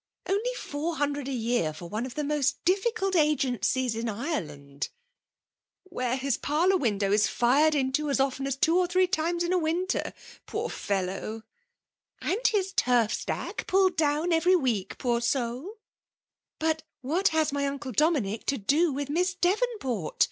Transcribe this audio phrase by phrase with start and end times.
[0.27, 4.89] "Only four hundred a year for one of the most difficult agencies in Ireland!—'''
[5.91, 9.59] Where his parlour window is fired into as often as two or three times in a
[9.59, 10.15] winter!
[10.47, 11.43] Poor fellow
[12.21, 15.69] 1" ''And his turf stack puUed down every week, poor soiJ I
[16.57, 20.19] "''But what has my unde Dominick to do with Miss Devonport?"